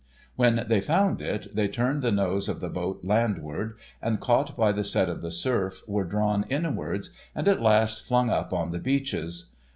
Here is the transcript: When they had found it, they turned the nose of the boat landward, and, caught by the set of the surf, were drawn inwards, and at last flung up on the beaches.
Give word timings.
When 0.35 0.65
they 0.67 0.77
had 0.77 0.85
found 0.85 1.21
it, 1.21 1.55
they 1.55 1.67
turned 1.67 2.01
the 2.01 2.11
nose 2.11 2.49
of 2.49 2.59
the 2.59 2.69
boat 2.71 3.01
landward, 3.03 3.77
and, 4.01 4.19
caught 4.19 4.57
by 4.57 4.71
the 4.71 4.83
set 4.83 5.09
of 5.09 5.21
the 5.21 5.29
surf, 5.29 5.83
were 5.87 6.05
drawn 6.05 6.43
inwards, 6.49 7.11
and 7.35 7.47
at 7.47 7.61
last 7.61 8.03
flung 8.07 8.31
up 8.31 8.51
on 8.51 8.71
the 8.71 8.79
beaches. 8.79 9.51